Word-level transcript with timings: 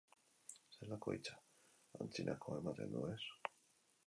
Zelako 0.77 1.13
hitza, 1.17 1.37
antzinakoa 2.01 2.59
ematen 2.65 2.97
du, 2.97 3.05
ez? 3.15 3.23